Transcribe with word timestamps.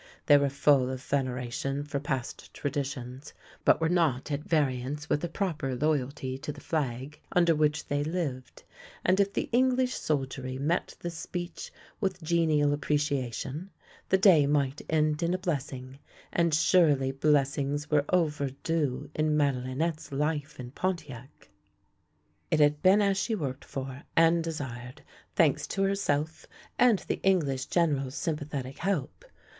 They 0.25 0.35
were 0.39 0.49
full 0.49 0.89
of 0.89 0.99
veneration 1.03 1.83
for 1.83 1.99
past 1.99 2.51
traditions, 2.55 3.33
but 3.63 3.79
were 3.79 3.87
not 3.87 4.31
at 4.31 4.43
variance 4.43 5.07
with 5.07 5.23
a 5.23 5.27
proper 5.27 5.75
loyalty 5.75 6.39
to 6.39 6.51
the 6.51 6.59
flag 6.59 7.19
under 7.33 7.53
which 7.53 7.85
they 7.85 8.03
lived, 8.03 8.63
and 9.05 9.19
if 9.19 9.31
the 9.31 9.47
English 9.51 9.93
soldiery 9.93 10.57
met 10.57 10.95
the 11.01 11.11
speech 11.11 11.71
with 11.99 12.23
genial 12.23 12.73
appreciation 12.73 13.69
the 14.09 14.17
day 14.17 14.47
might 14.47 14.81
end 14.89 15.21
in 15.21 15.35
a 15.35 15.37
blessing— 15.37 15.99
and 16.33 16.51
surely 16.55 17.11
blessings 17.11 17.91
were 17.91 18.05
overdue 18.09 19.07
in 19.13 19.37
Madelinette's 19.37 20.11
life 20.11 20.59
in 20.59 20.71
Pontiac! 20.71 21.47
It 22.49 22.59
had 22.59 22.81
been 22.81 23.03
as 23.03 23.17
she 23.19 23.35
worked 23.35 23.65
for 23.65 24.01
and 24.15 24.43
desired, 24.43 25.03
thanks 25.35 25.67
to 25.67 25.83
herself 25.83 26.47
and 26.79 26.97
the 27.07 27.19
English 27.21 27.67
General's 27.67 28.15
sympathetic 28.15 28.79
help. 28.79 29.25